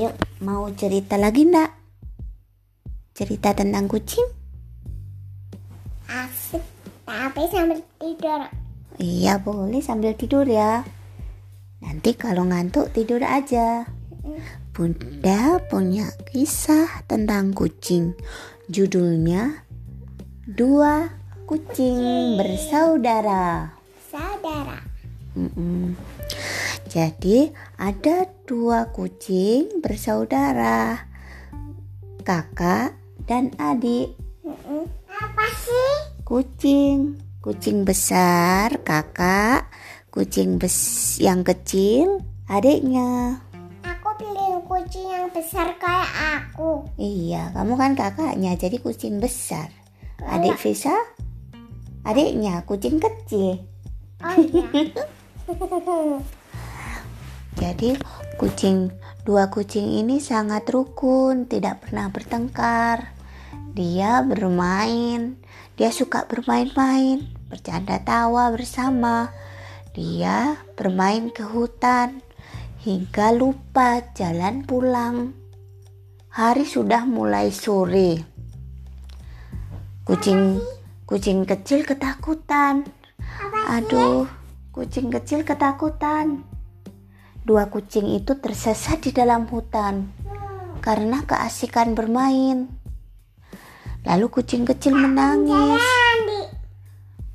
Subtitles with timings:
[0.00, 1.76] Ayo, mau cerita lagi ndak?
[3.12, 4.24] Cerita tentang kucing?
[6.08, 6.64] Asik,
[7.04, 8.48] tapi sambil tidur.
[8.96, 10.88] Iya, boleh sambil tidur ya.
[11.84, 13.92] Nanti kalau ngantuk tidur aja.
[14.72, 18.16] Bunda punya kisah tentang kucing.
[18.72, 19.68] Judulnya
[20.48, 21.12] Dua
[21.44, 23.76] Kucing Bersaudara.
[24.08, 24.80] Saudara.
[25.36, 25.92] Mm-mm.
[26.90, 30.98] Jadi ada dua kucing bersaudara,
[32.26, 32.98] kakak
[33.30, 34.18] dan adik.
[35.06, 35.94] Apa sih?
[36.26, 39.70] Kucing, kucing besar kakak,
[40.10, 43.38] kucing bes yang kecil adiknya.
[43.86, 46.90] Aku pilih kucing yang besar kayak aku.
[46.98, 49.70] Iya, kamu kan kakaknya, jadi kucing besar.
[50.26, 50.98] Adik Visa,
[52.02, 53.62] adiknya kucing kecil.
[54.26, 54.66] Oh iya.
[57.60, 57.92] Jadi
[58.40, 58.88] kucing
[59.20, 63.12] dua kucing ini sangat rukun, tidak pernah bertengkar.
[63.76, 65.36] Dia bermain,
[65.76, 69.28] dia suka bermain-main, bercanda tawa bersama.
[69.92, 72.24] Dia bermain ke hutan
[72.80, 75.36] hingga lupa jalan pulang.
[76.32, 78.24] Hari sudah mulai sore.
[80.08, 80.64] Kucing
[81.04, 82.88] kucing kecil ketakutan.
[83.68, 84.24] Aduh,
[84.72, 86.46] kucing kecil ketakutan.
[87.40, 90.12] Dua kucing itu tersesat di dalam hutan
[90.84, 92.68] karena keasikan bermain.
[94.04, 95.84] Lalu kucing kecil menangis.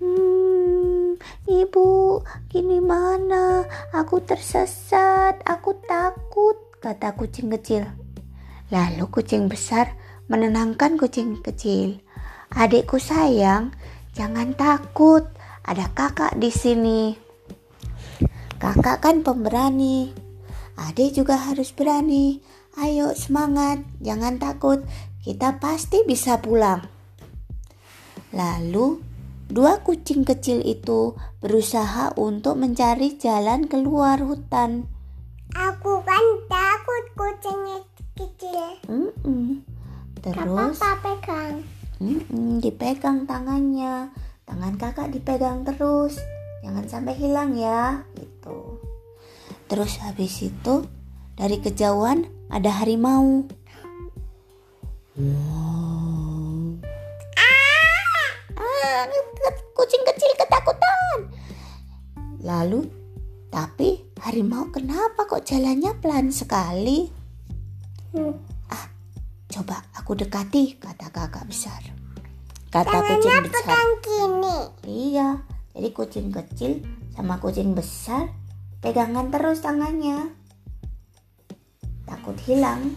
[0.00, 1.16] Hmm,
[1.48, 2.20] ibu,
[2.52, 3.64] gini mana?
[3.96, 7.88] Aku tersesat, aku takut, kata kucing kecil.
[8.72, 9.96] Lalu kucing besar
[10.28, 12.00] menenangkan kucing kecil.
[12.52, 13.72] Adikku sayang,
[14.12, 15.24] jangan takut,
[15.64, 17.23] ada kakak di sini.
[18.64, 20.08] Kakak kan pemberani.
[20.80, 22.40] Adik juga harus berani.
[22.80, 24.80] Ayo semangat, jangan takut.
[25.20, 26.80] Kita pasti bisa pulang.
[28.32, 29.04] Lalu,
[29.52, 31.12] dua kucing kecil itu
[31.44, 34.88] berusaha untuk mencari jalan keluar hutan.
[35.52, 37.84] Aku kan takut kucingnya
[38.16, 38.80] kecil.
[38.88, 39.60] Mm-mm.
[40.24, 41.54] Gak Terus, apa-apa pegang.
[42.00, 44.08] mm-mm, dipegang tangannya.
[44.48, 46.16] Tangan kakak dipegang terus.
[46.64, 48.80] Jangan sampai hilang ya, gitu.
[49.68, 50.88] Terus habis itu,
[51.36, 53.44] dari kejauhan ada harimau.
[55.12, 56.80] Wow.
[58.56, 59.04] Ah,
[59.76, 61.18] kucing kecil ketakutan.
[62.40, 62.88] Lalu,
[63.52, 67.12] tapi harimau kenapa kok jalannya pelan sekali?
[68.16, 68.40] Hmm.
[68.72, 68.88] Ah,
[69.52, 71.84] coba aku dekati, kata kakak besar.
[72.72, 73.52] Kata Tangannya kucing besar.
[73.52, 74.58] pegang gini.
[75.12, 75.28] Iya,
[75.74, 76.80] jadi kucing kecil
[77.18, 78.30] sama kucing besar
[78.84, 80.30] pegangan terus tangannya.
[82.04, 82.94] Takut hilang.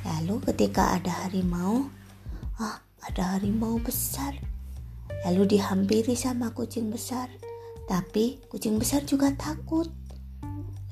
[0.00, 1.90] Lalu ketika ada harimau,
[2.56, 4.32] ah ada harimau besar.
[5.28, 7.28] Lalu dihampiri sama kucing besar.
[7.84, 9.90] Tapi kucing besar juga takut.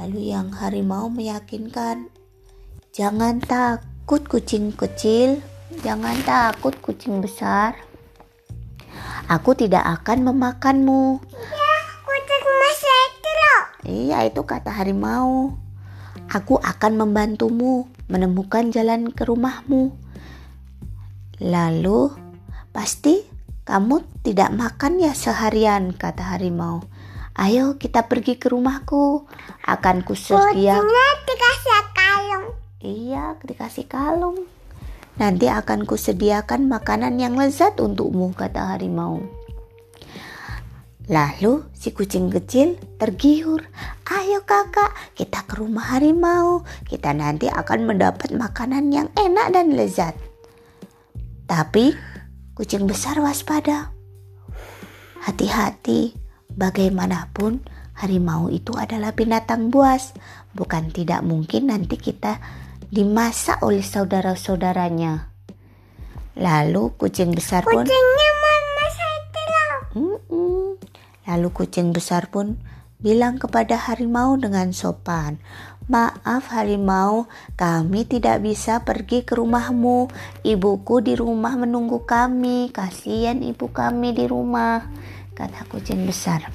[0.00, 2.08] Lalu yang harimau meyakinkan,
[2.90, 5.44] jangan takut kucing kecil,
[5.84, 7.76] jangan takut kucing besar.
[9.26, 11.18] Aku tidak akan memakanmu.
[11.34, 11.74] Ya,
[12.06, 13.62] kucing itu loh.
[13.82, 15.58] Iya, itu kata harimau.
[16.30, 19.98] Aku akan membantumu menemukan jalan ke rumahmu.
[21.42, 22.14] Lalu,
[22.70, 23.26] pasti
[23.66, 26.86] kamu tidak makan ya seharian, kata harimau.
[27.34, 29.26] Ayo kita pergi ke rumahku.
[29.66, 30.78] Akan kusedia.
[30.78, 32.46] Kucingnya dikasih kalung.
[32.78, 34.55] Iya, dikasih kalung.
[35.16, 39.24] Nanti akan kusediakan makanan yang lezat untukmu, kata harimau.
[41.06, 43.62] Lalu si kucing kecil tergiur.
[44.10, 46.66] Ayo kakak, kita ke rumah harimau.
[46.82, 50.18] Kita nanti akan mendapat makanan yang enak dan lezat.
[51.46, 51.94] Tapi
[52.58, 53.94] kucing besar waspada.
[55.22, 56.18] Hati-hati,
[56.52, 57.62] bagaimanapun
[57.94, 60.10] harimau itu adalah binatang buas.
[60.58, 62.42] Bukan tidak mungkin nanti kita
[62.90, 65.32] dimasak oleh saudara-saudaranya.
[66.36, 68.66] Lalu kucing besar pun Kucingnya mama.
[69.96, 70.76] Mm-mm.
[71.24, 72.60] Lalu kucing besar pun
[73.00, 75.40] bilang kepada harimau dengan sopan,
[75.88, 80.12] "Maaf harimau, kami tidak bisa pergi ke rumahmu.
[80.44, 82.68] Ibuku di rumah menunggu kami.
[82.76, 84.84] Kasihan ibu kami di rumah,"
[85.32, 86.52] kata kucing besar.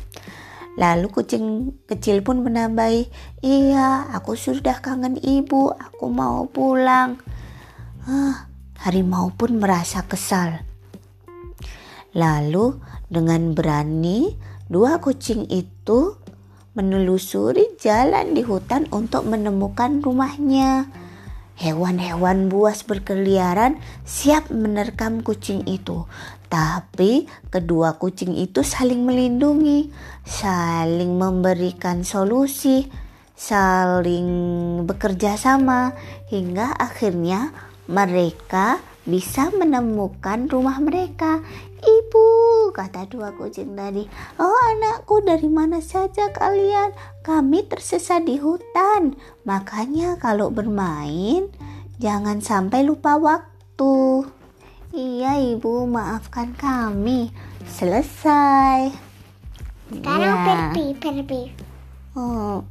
[0.79, 3.11] Lalu kucing kecil pun menambahi,
[3.43, 5.71] "Iya, aku sudah kangen ibu.
[5.71, 7.19] Aku mau pulang."
[8.07, 8.47] Ah,
[8.79, 10.63] harimau pun merasa kesal.
[12.15, 12.79] Lalu
[13.11, 14.35] dengan berani
[14.71, 16.15] dua kucing itu
[16.71, 20.87] menelusuri jalan di hutan untuk menemukan rumahnya.
[21.61, 26.09] Hewan-hewan buas berkeliaran siap menerkam kucing itu.
[26.49, 29.93] Tapi kedua kucing itu saling melindungi,
[30.25, 32.89] saling memberikan solusi,
[33.37, 34.25] saling
[34.89, 35.93] bekerja sama
[36.33, 37.53] hingga akhirnya
[37.85, 41.45] mereka bisa menemukan rumah mereka.
[41.77, 42.25] Ibu,
[42.69, 44.05] kata dua kucing tadi.
[44.37, 46.93] Oh anakku, dari mana saja kalian?
[47.25, 49.17] Kami tersesat di hutan.
[49.49, 51.49] Makanya kalau bermain,
[51.97, 54.29] jangan sampai lupa waktu.
[54.93, 57.33] Iya ibu, maafkan kami.
[57.65, 58.93] Selesai.
[59.89, 60.45] Sekarang Ya.
[60.45, 61.41] perpi, perpi.
[62.13, 62.61] Oh,